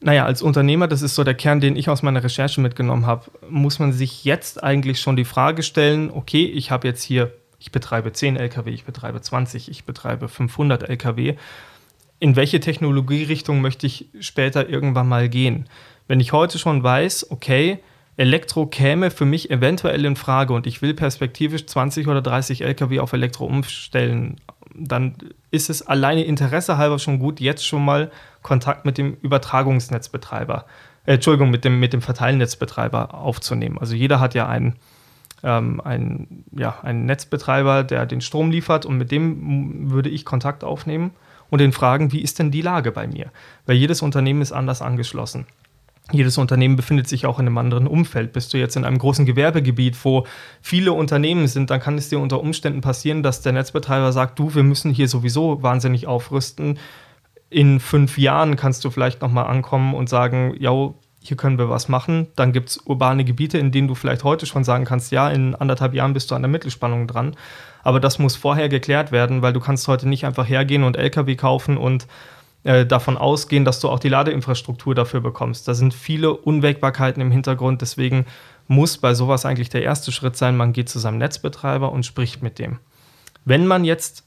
Naja, 0.00 0.24
als 0.24 0.42
Unternehmer, 0.42 0.88
das 0.88 1.00
ist 1.02 1.14
so 1.14 1.22
der 1.22 1.34
Kern, 1.34 1.60
den 1.60 1.76
ich 1.76 1.88
aus 1.88 2.02
meiner 2.02 2.24
Recherche 2.24 2.60
mitgenommen 2.60 3.06
habe, 3.06 3.30
muss 3.48 3.78
man 3.78 3.92
sich 3.92 4.24
jetzt 4.24 4.62
eigentlich 4.64 5.00
schon 5.00 5.14
die 5.14 5.24
Frage 5.24 5.62
stellen, 5.62 6.10
okay, 6.10 6.44
ich 6.44 6.72
habe 6.72 6.88
jetzt 6.88 7.04
hier, 7.04 7.32
ich 7.60 7.70
betreibe 7.70 8.12
10 8.12 8.36
Lkw, 8.36 8.70
ich 8.70 8.84
betreibe 8.84 9.20
20, 9.20 9.70
ich 9.70 9.84
betreibe 9.84 10.28
500 10.28 10.88
Lkw. 10.88 11.36
In 12.18 12.34
welche 12.34 12.58
Technologierichtung 12.58 13.60
möchte 13.60 13.86
ich 13.86 14.08
später 14.18 14.68
irgendwann 14.68 15.08
mal 15.08 15.28
gehen? 15.28 15.68
Wenn 16.08 16.18
ich 16.18 16.32
heute 16.32 16.58
schon 16.58 16.82
weiß, 16.82 17.30
okay, 17.30 17.78
Elektro 18.16 18.66
käme 18.66 19.10
für 19.10 19.24
mich 19.24 19.50
eventuell 19.50 20.04
in 20.04 20.16
Frage 20.16 20.52
und 20.52 20.66
ich 20.66 20.82
will 20.82 20.94
perspektivisch 20.94 21.66
20 21.66 22.08
oder 22.08 22.20
30 22.20 22.62
Lkw 22.64 23.00
auf 23.00 23.12
Elektro 23.12 23.46
umstellen, 23.46 24.36
dann 24.74 25.14
ist 25.50 25.70
es 25.70 25.86
alleine 25.86 26.24
Interesse 26.24 26.76
halber 26.76 26.98
schon 26.98 27.18
gut, 27.18 27.40
jetzt 27.40 27.66
schon 27.66 27.84
mal 27.84 28.10
Kontakt 28.42 28.84
mit 28.84 28.98
dem 28.98 29.14
Übertragungsnetzbetreiber, 29.22 30.66
äh, 31.06 31.14
Entschuldigung, 31.14 31.50
mit 31.50 31.64
dem, 31.64 31.80
mit 31.80 31.92
dem 31.92 32.02
Verteilnetzbetreiber 32.02 33.14
aufzunehmen. 33.14 33.78
Also 33.78 33.94
jeder 33.94 34.20
hat 34.20 34.34
ja 34.34 34.48
einen, 34.48 34.76
ähm, 35.42 35.80
einen, 35.80 36.44
ja, 36.56 36.78
einen 36.82 37.06
Netzbetreiber, 37.06 37.84
der 37.84 38.06
den 38.06 38.20
Strom 38.20 38.50
liefert 38.50 38.86
und 38.86 38.98
mit 38.98 39.10
dem 39.10 39.90
würde 39.90 40.10
ich 40.10 40.24
Kontakt 40.24 40.64
aufnehmen 40.64 41.12
und 41.48 41.60
den 41.60 41.72
fragen, 41.72 42.12
wie 42.12 42.20
ist 42.20 42.38
denn 42.38 42.50
die 42.50 42.62
Lage 42.62 42.92
bei 42.92 43.06
mir? 43.06 43.30
Weil 43.66 43.76
jedes 43.76 44.02
Unternehmen 44.02 44.42
ist 44.42 44.52
anders 44.52 44.82
angeschlossen 44.82 45.46
jedes 46.12 46.38
Unternehmen 46.38 46.76
befindet 46.76 47.08
sich 47.08 47.26
auch 47.26 47.38
in 47.38 47.46
einem 47.46 47.58
anderen 47.58 47.86
Umfeld. 47.86 48.32
Bist 48.32 48.52
du 48.52 48.58
jetzt 48.58 48.76
in 48.76 48.84
einem 48.84 48.98
großen 48.98 49.26
Gewerbegebiet, 49.26 49.96
wo 50.04 50.26
viele 50.60 50.92
Unternehmen 50.92 51.46
sind, 51.46 51.70
dann 51.70 51.80
kann 51.80 51.98
es 51.98 52.08
dir 52.08 52.18
unter 52.18 52.40
Umständen 52.40 52.80
passieren, 52.80 53.22
dass 53.22 53.42
der 53.42 53.52
Netzbetreiber 53.52 54.12
sagt, 54.12 54.38
du, 54.38 54.54
wir 54.54 54.62
müssen 54.62 54.92
hier 54.92 55.08
sowieso 55.08 55.62
wahnsinnig 55.62 56.06
aufrüsten. 56.06 56.78
In 57.48 57.80
fünf 57.80 58.18
Jahren 58.18 58.56
kannst 58.56 58.84
du 58.84 58.90
vielleicht 58.90 59.22
nochmal 59.22 59.46
ankommen 59.46 59.94
und 59.94 60.08
sagen, 60.08 60.54
ja, 60.58 60.92
hier 61.22 61.36
können 61.36 61.58
wir 61.58 61.68
was 61.68 61.88
machen. 61.88 62.28
Dann 62.34 62.52
gibt 62.52 62.70
es 62.70 62.78
urbane 62.78 63.24
Gebiete, 63.24 63.58
in 63.58 63.72
denen 63.72 63.88
du 63.88 63.94
vielleicht 63.94 64.24
heute 64.24 64.46
schon 64.46 64.64
sagen 64.64 64.84
kannst, 64.84 65.12
ja, 65.12 65.28
in 65.28 65.54
anderthalb 65.54 65.94
Jahren 65.94 66.14
bist 66.14 66.30
du 66.30 66.34
an 66.34 66.42
der 66.42 66.50
Mittelspannung 66.50 67.06
dran. 67.06 67.36
Aber 67.82 68.00
das 68.00 68.18
muss 68.18 68.36
vorher 68.36 68.68
geklärt 68.68 69.12
werden, 69.12 69.42
weil 69.42 69.52
du 69.52 69.60
kannst 69.60 69.86
heute 69.86 70.08
nicht 70.08 70.24
einfach 70.24 70.48
hergehen 70.48 70.82
und 70.82 70.96
LKW 70.96 71.36
kaufen 71.36 71.76
und 71.76 72.06
äh, 72.64 72.84
davon 72.84 73.16
ausgehen, 73.16 73.64
dass 73.64 73.80
du 73.80 73.88
auch 73.88 73.98
die 73.98 74.08
Ladeinfrastruktur 74.08 74.94
dafür 74.94 75.20
bekommst. 75.20 75.66
Da 75.66 75.74
sind 75.74 75.94
viele 75.94 76.34
Unwägbarkeiten 76.34 77.22
im 77.22 77.30
Hintergrund, 77.30 77.80
deswegen 77.80 78.26
muss 78.68 78.98
bei 78.98 79.14
sowas 79.14 79.46
eigentlich 79.46 79.70
der 79.70 79.82
erste 79.82 80.12
Schritt 80.12 80.36
sein, 80.36 80.56
man 80.56 80.72
geht 80.72 80.88
zu 80.88 80.98
seinem 80.98 81.18
Netzbetreiber 81.18 81.90
und 81.90 82.06
spricht 82.06 82.42
mit 82.42 82.58
dem. 82.58 82.78
Wenn 83.44 83.66
man 83.66 83.84
jetzt 83.84 84.24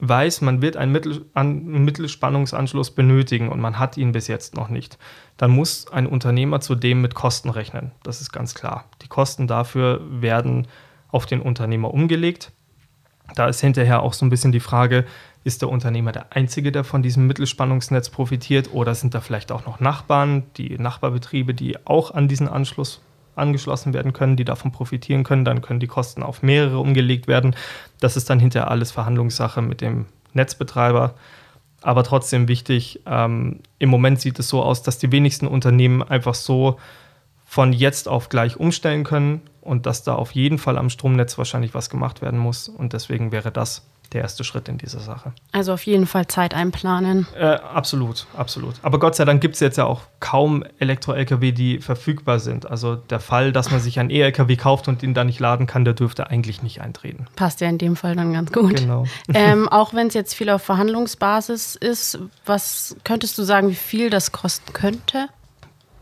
weiß, 0.00 0.42
man 0.42 0.62
wird 0.62 0.76
einen, 0.76 0.92
Mittel, 0.92 1.26
einen 1.34 1.84
Mittelspannungsanschluss 1.84 2.92
benötigen 2.92 3.48
und 3.48 3.60
man 3.60 3.78
hat 3.78 3.96
ihn 3.96 4.12
bis 4.12 4.28
jetzt 4.28 4.54
noch 4.54 4.68
nicht, 4.68 4.98
dann 5.36 5.50
muss 5.50 5.90
ein 5.90 6.06
Unternehmer 6.06 6.60
zudem 6.60 7.00
mit 7.00 7.14
Kosten 7.14 7.50
rechnen. 7.50 7.92
Das 8.02 8.20
ist 8.20 8.32
ganz 8.32 8.54
klar. 8.54 8.84
Die 9.02 9.08
Kosten 9.08 9.46
dafür 9.46 10.00
werden 10.10 10.68
auf 11.10 11.26
den 11.26 11.40
Unternehmer 11.40 11.92
umgelegt. 11.92 12.52
Da 13.34 13.48
ist 13.48 13.60
hinterher 13.60 14.02
auch 14.02 14.12
so 14.12 14.24
ein 14.24 14.30
bisschen 14.30 14.52
die 14.52 14.60
Frage, 14.60 15.04
ist 15.44 15.62
der 15.62 15.70
Unternehmer 15.70 16.12
der 16.12 16.32
Einzige, 16.32 16.72
der 16.72 16.84
von 16.84 17.02
diesem 17.02 17.26
Mittelspannungsnetz 17.26 18.10
profitiert 18.10 18.70
oder 18.72 18.94
sind 18.94 19.14
da 19.14 19.20
vielleicht 19.20 19.52
auch 19.52 19.66
noch 19.66 19.80
Nachbarn, 19.80 20.44
die 20.56 20.78
Nachbarbetriebe, 20.78 21.54
die 21.54 21.76
auch 21.86 22.12
an 22.12 22.28
diesen 22.28 22.48
Anschluss 22.48 23.00
angeschlossen 23.38 23.94
werden 23.94 24.12
können, 24.12 24.36
die 24.36 24.44
davon 24.44 24.72
profitieren 24.72 25.24
können, 25.24 25.44
dann 25.44 25.62
können 25.62 25.80
die 25.80 25.86
Kosten 25.86 26.22
auf 26.22 26.42
mehrere 26.42 26.78
umgelegt 26.78 27.28
werden. 27.28 27.54
Das 28.00 28.16
ist 28.16 28.28
dann 28.28 28.40
hinterher 28.40 28.70
alles 28.70 28.90
Verhandlungssache 28.90 29.62
mit 29.62 29.80
dem 29.80 30.06
Netzbetreiber. 30.34 31.14
Aber 31.80 32.02
trotzdem 32.02 32.48
wichtig, 32.48 33.00
ähm, 33.06 33.60
im 33.78 33.88
Moment 33.88 34.20
sieht 34.20 34.38
es 34.38 34.48
so 34.48 34.62
aus, 34.62 34.82
dass 34.82 34.98
die 34.98 35.12
wenigsten 35.12 35.46
Unternehmen 35.46 36.02
einfach 36.02 36.34
so 36.34 36.78
von 37.46 37.72
jetzt 37.72 38.08
auf 38.08 38.28
gleich 38.28 38.58
umstellen 38.58 39.04
können 39.04 39.40
und 39.60 39.86
dass 39.86 40.02
da 40.02 40.14
auf 40.14 40.32
jeden 40.32 40.58
Fall 40.58 40.76
am 40.76 40.90
Stromnetz 40.90 41.38
wahrscheinlich 41.38 41.74
was 41.74 41.88
gemacht 41.88 42.20
werden 42.20 42.38
muss. 42.38 42.68
Und 42.68 42.92
deswegen 42.92 43.32
wäre 43.32 43.52
das 43.52 43.86
der 44.12 44.22
erste 44.22 44.42
Schritt 44.44 44.68
in 44.68 44.78
dieser 44.78 45.00
Sache. 45.00 45.32
Also 45.52 45.72
auf 45.72 45.84
jeden 45.84 46.06
Fall 46.06 46.26
Zeit 46.26 46.54
einplanen. 46.54 47.26
Äh, 47.36 47.44
absolut, 47.44 48.26
absolut. 48.36 48.74
Aber 48.82 48.98
Gott 48.98 49.16
sei 49.16 49.24
Dank 49.24 49.40
gibt 49.40 49.54
es 49.54 49.60
jetzt 49.60 49.76
ja 49.76 49.84
auch 49.84 50.02
kaum 50.20 50.64
Elektro-Lkw, 50.78 51.52
die 51.52 51.78
verfügbar 51.78 52.38
sind. 52.38 52.70
Also 52.70 52.96
der 52.96 53.20
Fall, 53.20 53.52
dass 53.52 53.70
man 53.70 53.80
sich 53.80 54.00
einen 54.00 54.10
E-Lkw 54.10 54.56
kauft 54.56 54.88
und 54.88 55.02
ihn 55.02 55.14
dann 55.14 55.26
nicht 55.26 55.40
laden 55.40 55.66
kann, 55.66 55.84
der 55.84 55.94
dürfte 55.94 56.30
eigentlich 56.30 56.62
nicht 56.62 56.80
eintreten. 56.80 57.26
Passt 57.36 57.60
ja 57.60 57.68
in 57.68 57.78
dem 57.78 57.96
Fall 57.96 58.16
dann 58.16 58.32
ganz 58.32 58.52
gut. 58.52 58.76
Genau. 58.76 59.04
Ähm, 59.34 59.68
auch 59.68 59.92
wenn 59.94 60.06
es 60.08 60.14
jetzt 60.14 60.34
viel 60.34 60.48
auf 60.48 60.62
Verhandlungsbasis 60.62 61.76
ist, 61.76 62.18
was 62.46 62.96
könntest 63.04 63.36
du 63.36 63.42
sagen, 63.42 63.68
wie 63.68 63.74
viel 63.74 64.10
das 64.10 64.32
kosten 64.32 64.72
könnte? 64.72 65.28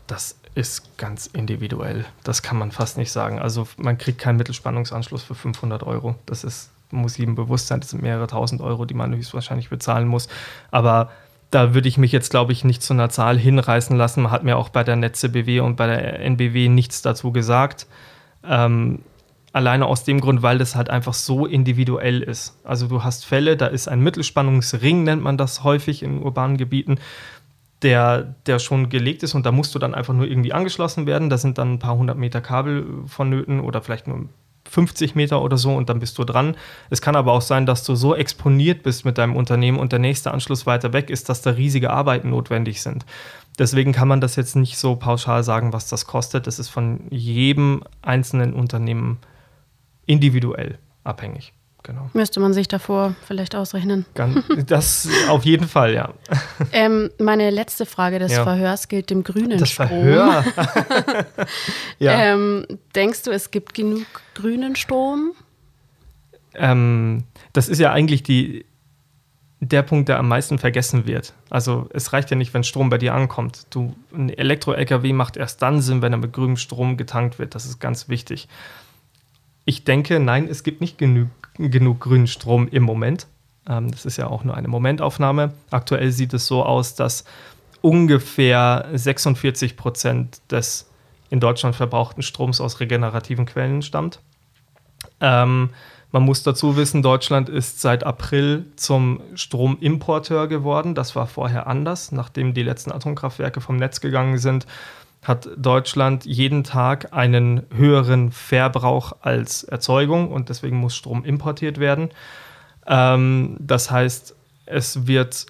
Das 0.07 0.37
ist 0.57 0.97
ganz 0.97 1.27
individuell. 1.27 2.05
Das 2.23 2.41
kann 2.41 2.57
man 2.57 2.71
fast 2.71 2.97
nicht 2.97 3.11
sagen. 3.11 3.37
Also 3.37 3.67
man 3.77 3.97
kriegt 3.99 4.19
keinen 4.19 4.37
Mittelspannungsanschluss 4.37 5.21
für 5.21 5.35
500 5.35 5.83
Euro. 5.83 6.15
Das 6.25 6.43
ist, 6.43 6.71
muss 6.91 7.17
jedem 7.17 7.35
bewusst 7.35 7.67
sein, 7.67 7.79
das 7.79 7.89
sind 7.89 8.01
mehrere 8.01 8.27
tausend 8.27 8.61
Euro, 8.61 8.85
die 8.85 8.93
man 8.93 9.15
höchstwahrscheinlich 9.15 9.69
bezahlen 9.69 10.07
muss. 10.07 10.27
Aber 10.71 11.09
da 11.51 11.73
würde 11.73 11.87
ich 11.87 11.97
mich 11.97 12.11
jetzt, 12.11 12.29
glaube 12.29 12.51
ich, 12.51 12.63
nicht 12.63 12.81
zu 12.81 12.93
einer 12.93 13.09
Zahl 13.09 13.37
hinreißen 13.37 13.95
lassen. 13.95 14.23
Man 14.23 14.31
hat 14.31 14.43
mir 14.43 14.57
auch 14.57 14.69
bei 14.69 14.83
der 14.83 14.95
Netze 14.95 15.29
BW 15.29 15.61
und 15.61 15.75
bei 15.75 15.87
der 15.87 16.19
NBW 16.19 16.67
nichts 16.67 17.01
dazu 17.01 17.31
gesagt. 17.31 17.87
Ähm, 18.43 18.99
alleine 19.53 19.85
aus 19.85 20.03
dem 20.03 20.19
Grund, 20.19 20.41
weil 20.41 20.57
das 20.57 20.75
halt 20.75 20.89
einfach 20.89 21.13
so 21.13 21.45
individuell 21.45 22.21
ist. 22.21 22.59
Also 22.63 22.87
du 22.87 23.03
hast 23.03 23.25
Fälle, 23.25 23.57
da 23.57 23.67
ist 23.67 23.87
ein 23.87 24.01
Mittelspannungsring, 24.01 25.03
nennt 25.03 25.23
man 25.23 25.37
das 25.37 25.63
häufig 25.63 26.03
in 26.03 26.21
urbanen 26.21 26.57
Gebieten, 26.57 26.99
der, 27.81 28.35
der 28.45 28.59
schon 28.59 28.89
gelegt 28.89 29.23
ist 29.23 29.33
und 29.33 29.45
da 29.45 29.51
musst 29.51 29.73
du 29.73 29.79
dann 29.79 29.95
einfach 29.95 30.13
nur 30.13 30.27
irgendwie 30.27 30.53
angeschlossen 30.53 31.05
werden. 31.05 31.29
Da 31.29 31.37
sind 31.37 31.57
dann 31.57 31.73
ein 31.73 31.79
paar 31.79 31.97
hundert 31.97 32.17
Meter 32.17 32.41
Kabel 32.41 32.85
vonnöten 33.05 33.59
oder 33.59 33.81
vielleicht 33.81 34.07
nur 34.07 34.27
50 34.69 35.15
Meter 35.15 35.41
oder 35.41 35.57
so 35.57 35.75
und 35.75 35.89
dann 35.89 35.99
bist 35.99 36.17
du 36.17 36.23
dran. 36.23 36.55
Es 36.89 37.01
kann 37.01 37.15
aber 37.15 37.31
auch 37.31 37.41
sein, 37.41 37.65
dass 37.65 37.83
du 37.83 37.95
so 37.95 38.15
exponiert 38.15 38.83
bist 38.83 39.05
mit 39.05 39.17
deinem 39.17 39.35
Unternehmen 39.35 39.79
und 39.79 39.91
der 39.91 39.99
nächste 39.99 40.31
Anschluss 40.31 40.65
weiter 40.65 40.93
weg 40.93 41.09
ist, 41.09 41.29
dass 41.29 41.41
da 41.41 41.51
riesige 41.51 41.91
Arbeiten 41.91 42.29
notwendig 42.29 42.81
sind. 42.81 43.05
Deswegen 43.59 43.91
kann 43.91 44.07
man 44.07 44.21
das 44.21 44.35
jetzt 44.35 44.55
nicht 44.55 44.77
so 44.77 44.95
pauschal 44.95 45.43
sagen, 45.43 45.73
was 45.73 45.87
das 45.87 46.05
kostet. 46.05 46.45
Das 46.45 46.59
ist 46.59 46.69
von 46.69 47.01
jedem 47.09 47.83
einzelnen 48.01 48.53
Unternehmen 48.53 49.17
individuell 50.05 50.77
abhängig. 51.03 51.53
Genau. 51.83 52.09
Müsste 52.13 52.39
man 52.41 52.53
sich 52.53 52.67
davor 52.67 53.15
vielleicht 53.25 53.55
ausrechnen. 53.55 54.05
Das 54.65 55.07
auf 55.29 55.45
jeden 55.45 55.67
Fall, 55.67 55.93
ja. 55.93 56.13
Ähm, 56.73 57.11
meine 57.17 57.49
letzte 57.49 57.85
Frage 57.85 58.19
des 58.19 58.33
ja. 58.33 58.43
Verhörs 58.43 58.89
gilt 58.89 59.09
dem 59.09 59.23
grünen 59.23 59.57
das 59.57 59.69
Strom. 59.69 59.87
Verhör? 59.87 60.43
ja. 61.99 62.33
Ähm, 62.33 62.65
denkst 62.93 63.23
du, 63.23 63.31
es 63.31 63.51
gibt 63.51 63.73
genug 63.73 64.05
grünen 64.35 64.75
Strom? 64.75 65.31
Ähm, 66.55 67.23
das 67.53 67.69
ist 67.69 67.79
ja 67.79 67.93
eigentlich 67.93 68.23
die, 68.23 68.65
der 69.59 69.81
Punkt, 69.81 70.09
der 70.09 70.19
am 70.19 70.27
meisten 70.27 70.59
vergessen 70.59 71.07
wird. 71.07 71.33
Also 71.49 71.87
es 71.93 72.13
reicht 72.13 72.29
ja 72.29 72.35
nicht, 72.35 72.53
wenn 72.53 72.63
Strom 72.63 72.89
bei 72.89 72.97
dir 72.97 73.13
ankommt. 73.13 73.65
Du, 73.69 73.95
ein 74.13 74.29
Elektro-LKW 74.29 75.13
macht 75.13 75.37
erst 75.37 75.61
dann 75.61 75.81
Sinn, 75.81 76.01
wenn 76.01 76.11
er 76.11 76.19
mit 76.19 76.33
grünem 76.33 76.57
Strom 76.57 76.97
getankt 76.97 77.39
wird. 77.39 77.55
Das 77.55 77.65
ist 77.65 77.79
ganz 77.79 78.09
wichtig. 78.09 78.47
Ich 79.65 79.83
denke, 79.83 80.19
nein, 80.19 80.47
es 80.47 80.63
gibt 80.63 80.81
nicht 80.81 80.97
genug, 80.97 81.29
genug 81.57 82.01
grünen 82.01 82.27
Strom 82.27 82.67
im 82.67 82.83
Moment. 82.83 83.27
Ähm, 83.67 83.91
das 83.91 84.05
ist 84.05 84.17
ja 84.17 84.27
auch 84.27 84.43
nur 84.43 84.55
eine 84.55 84.67
Momentaufnahme. 84.67 85.53
Aktuell 85.71 86.11
sieht 86.11 86.33
es 86.33 86.47
so 86.47 86.63
aus, 86.63 86.95
dass 86.95 87.25
ungefähr 87.81 88.87
46 88.93 89.77
Prozent 89.77 90.41
des 90.51 90.89
in 91.29 91.39
Deutschland 91.39 91.75
verbrauchten 91.75 92.21
Stroms 92.21 92.61
aus 92.61 92.79
regenerativen 92.79 93.45
Quellen 93.45 93.81
stammt. 93.81 94.19
Ähm, 95.19 95.71
man 96.11 96.23
muss 96.23 96.41
dazu 96.41 96.77
wissen, 96.77 97.01
Deutschland 97.01 97.49
ist 97.49 97.81
seit 97.81 98.05
April 98.05 98.65
zum 98.77 99.19
Stromimporteur 99.35 100.47
geworden. 100.47 100.95
Das 100.95 101.15
war 101.17 101.27
vorher 101.27 101.67
anders. 101.67 102.13
Nachdem 102.13 102.53
die 102.53 102.63
letzten 102.63 102.93
Atomkraftwerke 102.93 103.59
vom 103.59 103.75
Netz 103.75 103.99
gegangen 103.99 104.37
sind, 104.37 104.65
hat 105.23 105.49
Deutschland 105.57 106.25
jeden 106.25 106.63
Tag 106.63 107.13
einen 107.13 107.63
höheren 107.75 108.31
Verbrauch 108.31 109.13
als 109.21 109.63
Erzeugung 109.63 110.31
und 110.31 110.49
deswegen 110.49 110.77
muss 110.77 110.95
Strom 110.95 111.25
importiert 111.25 111.79
werden. 111.79 112.09
Ähm, 112.85 113.57
das 113.59 113.91
heißt, 113.91 114.35
es 114.65 115.07
wird 115.07 115.47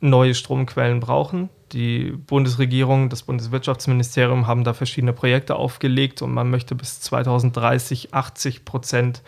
neue 0.00 0.34
Stromquellen 0.34 1.00
brauchen. 1.00 1.48
Die 1.72 2.10
Bundesregierung, 2.10 3.08
das 3.08 3.22
Bundeswirtschaftsministerium 3.22 4.46
haben 4.46 4.64
da 4.64 4.74
verschiedene 4.74 5.12
Projekte 5.12 5.56
aufgelegt 5.56 6.20
und 6.20 6.32
man 6.32 6.50
möchte 6.50 6.74
bis 6.74 7.00
2030 7.00 8.12
80 8.12 8.64
Prozent 8.64 9.22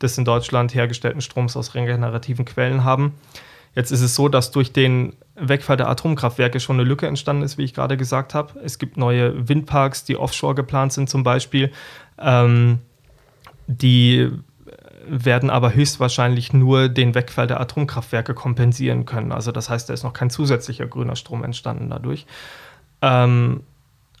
des 0.00 0.16
in 0.16 0.24
Deutschland 0.24 0.74
hergestellten 0.74 1.20
Stroms 1.20 1.56
aus 1.56 1.74
regenerativen 1.74 2.44
Quellen 2.44 2.84
haben. 2.84 3.14
Jetzt 3.78 3.92
ist 3.92 4.00
es 4.00 4.16
so, 4.16 4.28
dass 4.28 4.50
durch 4.50 4.72
den 4.72 5.12
Wegfall 5.36 5.76
der 5.76 5.88
Atomkraftwerke 5.88 6.58
schon 6.58 6.80
eine 6.80 6.82
Lücke 6.82 7.06
entstanden 7.06 7.44
ist, 7.44 7.58
wie 7.58 7.62
ich 7.62 7.74
gerade 7.74 7.96
gesagt 7.96 8.34
habe. 8.34 8.58
Es 8.58 8.80
gibt 8.80 8.96
neue 8.96 9.48
Windparks, 9.48 10.02
die 10.02 10.16
offshore 10.16 10.56
geplant 10.56 10.92
sind 10.92 11.08
zum 11.08 11.22
Beispiel. 11.22 11.70
Ähm, 12.18 12.80
die 13.68 14.32
werden 15.06 15.48
aber 15.48 15.74
höchstwahrscheinlich 15.74 16.52
nur 16.52 16.88
den 16.88 17.14
Wegfall 17.14 17.46
der 17.46 17.60
Atomkraftwerke 17.60 18.34
kompensieren 18.34 19.06
können. 19.06 19.30
Also 19.30 19.52
das 19.52 19.70
heißt, 19.70 19.88
da 19.88 19.94
ist 19.94 20.02
noch 20.02 20.12
kein 20.12 20.28
zusätzlicher 20.28 20.88
grüner 20.88 21.14
Strom 21.14 21.44
entstanden 21.44 21.88
dadurch. 21.88 22.26
Ähm, 23.00 23.60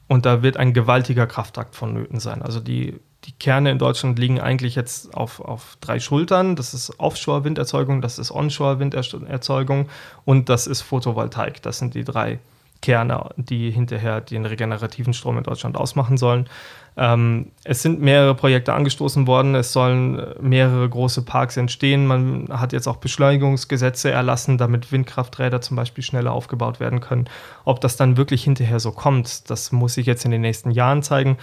und 0.06 0.24
da 0.24 0.44
wird 0.44 0.56
ein 0.56 0.72
gewaltiger 0.72 1.26
Kraftakt 1.26 1.74
vonnöten 1.74 2.20
sein. 2.20 2.42
Also 2.42 2.60
die 2.60 3.00
die 3.24 3.32
Kerne 3.32 3.70
in 3.70 3.78
Deutschland 3.78 4.18
liegen 4.18 4.40
eigentlich 4.40 4.74
jetzt 4.74 5.14
auf, 5.14 5.40
auf 5.40 5.76
drei 5.80 6.00
Schultern. 6.00 6.56
Das 6.56 6.72
ist 6.72 6.98
Offshore-Winderzeugung, 6.98 8.00
das 8.00 8.18
ist 8.18 8.30
Onshore-Winderzeugung 8.30 9.88
und 10.24 10.48
das 10.48 10.66
ist 10.66 10.82
Photovoltaik. 10.82 11.60
Das 11.62 11.78
sind 11.78 11.94
die 11.94 12.04
drei 12.04 12.38
Kerne, 12.80 13.30
die 13.36 13.70
hinterher 13.70 14.20
den 14.20 14.46
regenerativen 14.46 15.12
Strom 15.12 15.36
in 15.36 15.42
Deutschland 15.44 15.76
ausmachen 15.76 16.16
sollen. 16.16 16.48
Ähm, 16.96 17.50
es 17.64 17.82
sind 17.82 18.00
mehrere 18.00 18.34
Projekte 18.34 18.72
angestoßen 18.72 19.26
worden, 19.26 19.56
es 19.56 19.72
sollen 19.72 20.22
mehrere 20.40 20.88
große 20.88 21.22
Parks 21.22 21.56
entstehen. 21.56 22.06
Man 22.06 22.48
hat 22.50 22.72
jetzt 22.72 22.86
auch 22.86 22.96
Beschleunigungsgesetze 22.96 24.10
erlassen, 24.10 24.58
damit 24.58 24.92
Windkrafträder 24.92 25.60
zum 25.60 25.76
Beispiel 25.76 26.04
schneller 26.04 26.32
aufgebaut 26.32 26.78
werden 26.78 27.00
können. 27.00 27.28
Ob 27.64 27.80
das 27.80 27.96
dann 27.96 28.16
wirklich 28.16 28.44
hinterher 28.44 28.78
so 28.78 28.92
kommt, 28.92 29.50
das 29.50 29.72
muss 29.72 29.94
sich 29.94 30.06
jetzt 30.06 30.24
in 30.24 30.30
den 30.30 30.40
nächsten 30.40 30.70
Jahren 30.70 31.02
zeigen. 31.02 31.36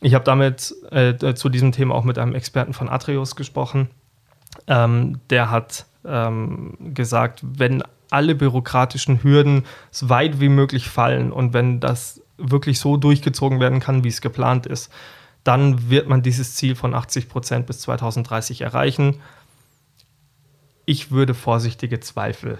Ich 0.00 0.14
habe 0.14 0.24
damit 0.24 0.74
äh, 0.90 1.34
zu 1.34 1.48
diesem 1.48 1.72
Thema 1.72 1.94
auch 1.94 2.04
mit 2.04 2.18
einem 2.18 2.34
Experten 2.34 2.72
von 2.74 2.88
Atreus 2.88 3.36
gesprochen. 3.36 3.88
Ähm, 4.66 5.20
der 5.30 5.50
hat 5.50 5.86
ähm, 6.04 6.76
gesagt, 6.94 7.40
wenn 7.42 7.82
alle 8.10 8.34
bürokratischen 8.34 9.22
Hürden 9.22 9.64
so 9.90 10.08
weit 10.08 10.40
wie 10.40 10.48
möglich 10.48 10.88
fallen 10.88 11.32
und 11.32 11.52
wenn 11.52 11.80
das 11.80 12.22
wirklich 12.38 12.78
so 12.78 12.96
durchgezogen 12.96 13.60
werden 13.60 13.80
kann, 13.80 14.04
wie 14.04 14.08
es 14.08 14.20
geplant 14.20 14.66
ist, 14.66 14.92
dann 15.44 15.90
wird 15.90 16.08
man 16.08 16.22
dieses 16.22 16.54
Ziel 16.54 16.74
von 16.74 16.94
80 16.94 17.28
Prozent 17.28 17.66
bis 17.66 17.80
2030 17.80 18.60
erreichen. 18.60 19.20
Ich 20.84 21.10
würde 21.10 21.34
vorsichtige 21.34 22.00
Zweifel 22.00 22.58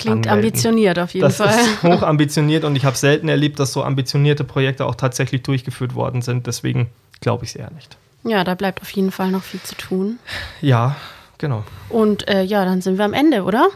Klingt 0.00 0.26
anmelden. 0.26 0.46
ambitioniert 0.50 0.98
auf 0.98 1.14
jeden 1.14 1.26
das 1.26 1.36
Fall. 1.36 1.46
Das 1.48 1.66
ist 1.66 1.82
hoch 1.82 2.02
ambitioniert 2.02 2.64
und 2.64 2.76
ich 2.76 2.84
habe 2.84 2.96
selten 2.96 3.28
erlebt, 3.28 3.58
dass 3.58 3.72
so 3.72 3.84
ambitionierte 3.84 4.44
Projekte 4.44 4.86
auch 4.86 4.94
tatsächlich 4.94 5.42
durchgeführt 5.42 5.94
worden 5.94 6.22
sind. 6.22 6.46
Deswegen 6.46 6.88
glaube 7.20 7.44
ich 7.44 7.50
es 7.50 7.56
eher 7.56 7.70
nicht. 7.70 7.96
Ja, 8.24 8.44
da 8.44 8.54
bleibt 8.54 8.82
auf 8.82 8.90
jeden 8.90 9.10
Fall 9.10 9.30
noch 9.30 9.42
viel 9.42 9.60
zu 9.60 9.74
tun. 9.76 10.18
Ja, 10.60 10.96
genau. 11.38 11.64
Und 11.88 12.28
äh, 12.28 12.42
ja, 12.42 12.64
dann 12.64 12.82
sind 12.82 12.98
wir 12.98 13.04
am 13.04 13.14
Ende, 13.14 13.44
oder? 13.44 13.68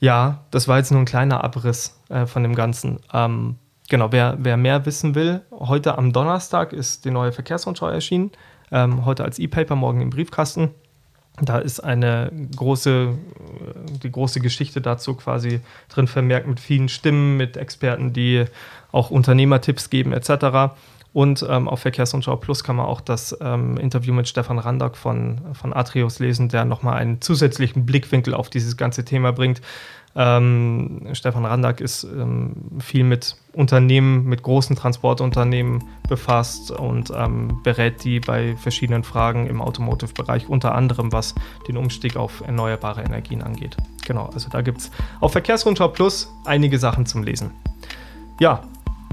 Ja, 0.00 0.40
das 0.50 0.68
war 0.68 0.78
jetzt 0.78 0.90
nur 0.90 1.00
ein 1.00 1.06
kleiner 1.06 1.44
Abriss 1.44 1.98
äh, 2.08 2.26
von 2.26 2.42
dem 2.42 2.54
Ganzen. 2.54 3.00
Ähm, 3.12 3.56
genau, 3.88 4.12
wer, 4.12 4.36
wer 4.38 4.56
mehr 4.56 4.86
wissen 4.86 5.14
will, 5.14 5.42
heute 5.50 5.98
am 5.98 6.12
Donnerstag 6.12 6.72
ist 6.72 7.04
die 7.04 7.10
neue 7.10 7.32
Verkehrsrundschau 7.32 7.88
erschienen. 7.88 8.30
Ähm, 8.72 9.04
heute 9.04 9.24
als 9.24 9.38
E-Paper, 9.38 9.74
morgen 9.74 10.00
im 10.00 10.10
Briefkasten. 10.10 10.70
Da 11.40 11.58
ist 11.58 11.80
eine 11.80 12.30
große, 12.54 13.14
die 14.02 14.12
große 14.12 14.40
Geschichte 14.40 14.80
dazu 14.80 15.14
quasi 15.14 15.60
drin 15.88 16.06
vermerkt 16.06 16.46
mit 16.46 16.60
vielen 16.60 16.88
Stimmen, 16.88 17.36
mit 17.36 17.56
Experten, 17.56 18.12
die 18.12 18.44
auch 18.92 19.10
Unternehmertipps 19.10 19.90
geben 19.90 20.12
etc. 20.12 20.74
Und 21.12 21.44
ähm, 21.48 21.68
auf 21.68 21.80
Verkehrsrundschau 21.80 22.36
Plus 22.36 22.62
kann 22.62 22.76
man 22.76 22.86
auch 22.86 23.00
das 23.00 23.36
ähm, 23.40 23.76
Interview 23.78 24.14
mit 24.14 24.28
Stefan 24.28 24.58
Randack 24.58 24.96
von, 24.96 25.40
von 25.54 25.72
Atrios 25.72 26.20
lesen, 26.20 26.48
der 26.48 26.64
nochmal 26.64 26.98
einen 26.98 27.20
zusätzlichen 27.20 27.84
Blickwinkel 27.84 28.32
auf 28.32 28.48
dieses 28.48 28.76
ganze 28.76 29.04
Thema 29.04 29.32
bringt. 29.32 29.60
Ähm, 30.16 31.08
Stefan 31.12 31.44
Randack 31.44 31.80
ist 31.80 32.04
ähm, 32.04 32.80
viel 32.80 33.04
mit 33.04 33.36
Unternehmen, 33.52 34.24
mit 34.24 34.42
großen 34.42 34.74
Transportunternehmen 34.74 35.84
befasst 36.08 36.72
und 36.72 37.12
ähm, 37.14 37.60
berät 37.62 38.02
die 38.02 38.18
bei 38.18 38.56
verschiedenen 38.56 39.04
Fragen 39.04 39.46
im 39.46 39.60
Automotive-Bereich, 39.60 40.48
unter 40.48 40.74
anderem 40.74 41.12
was 41.12 41.34
den 41.68 41.76
Umstieg 41.76 42.16
auf 42.16 42.40
erneuerbare 42.44 43.02
Energien 43.02 43.42
angeht. 43.42 43.76
Genau, 44.04 44.26
also 44.34 44.48
da 44.50 44.62
gibt 44.62 44.78
es 44.78 44.90
auf 45.20 45.32
Verkehrsrundschau 45.32 45.88
Plus 45.88 46.32
einige 46.44 46.78
Sachen 46.78 47.06
zum 47.06 47.22
Lesen. 47.22 47.52
Ja, 48.40 48.62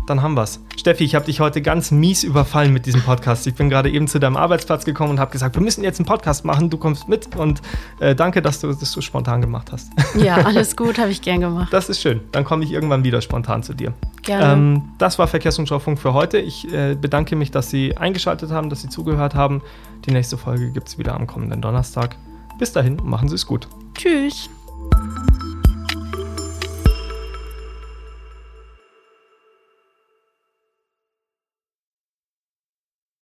dann 0.10 0.22
haben 0.22 0.36
wir's. 0.36 0.60
Steffi, 0.78 1.04
ich 1.04 1.16
habe 1.16 1.26
dich 1.26 1.40
heute 1.40 1.62
ganz 1.62 1.92
mies 1.92 2.24
überfallen 2.24 2.74
mit 2.74 2.86
diesem 2.86 3.02
Podcast. 3.02 3.46
Ich 3.48 3.56
bin 3.56 3.70
gerade 3.70 3.90
eben 3.90 4.08
zu 4.08 4.20
deinem 4.20 4.38
Arbeitsplatz 4.38 4.86
gekommen 4.86 5.12
und 5.12 5.20
habe 5.20 5.32
gesagt, 5.32 5.56
wir 5.56 5.62
müssen 5.62 5.84
jetzt 5.84 6.00
einen 6.00 6.06
Podcast 6.06 6.46
machen. 6.46 6.70
Du 6.70 6.78
kommst 6.78 7.08
mit 7.08 7.36
und 7.36 7.62
äh, 8.00 8.16
danke, 8.16 8.42
dass 8.42 8.62
du 8.62 8.68
das 8.68 8.92
so 8.92 9.02
spontan 9.02 9.42
gemacht 9.42 9.72
hast. 9.72 9.92
Ja, 10.18 10.38
alles 10.38 10.76
gut, 10.76 10.98
habe 10.98 11.12
ich 11.12 11.22
gern 11.22 11.42
gemacht. 11.42 11.72
Das 11.72 11.90
ist 11.90 12.02
schön. 12.02 12.22
Dann 12.32 12.44
komme 12.44 12.64
ich 12.64 12.72
irgendwann 12.72 13.04
wieder 13.04 13.22
spontan 13.22 13.62
zu 13.62 13.74
dir. 13.74 13.94
Gerne. 14.24 14.54
Ähm, 14.54 14.82
das 14.98 15.20
war 15.20 15.28
Verkehrs- 15.28 15.60
und 15.60 15.68
Schaufunk 15.68 16.00
für 16.00 16.14
heute. 16.14 16.40
Ich 16.40 16.72
äh, 16.74 16.96
bedanke 16.96 17.36
mich, 17.36 17.52
dass 17.52 17.70
Sie 17.70 17.96
eingeschaltet 17.96 18.52
haben, 18.52 18.70
dass 18.70 18.82
Sie 18.82 18.90
zugehört 18.90 19.36
haben. 19.36 19.62
Die 20.06 20.12
nächste 20.12 20.38
Folge 20.38 20.72
gibt 20.72 20.88
es 20.88 20.98
wieder 20.98 21.14
am 21.14 21.28
kommenden 21.28 21.62
Donnerstag. 21.62 22.16
Bis 22.58 22.72
dahin, 22.72 22.98
machen 23.04 23.30
Sie 23.30 23.36
es 23.36 23.46
gut. 23.46 23.68
Tschüss. 23.94 24.50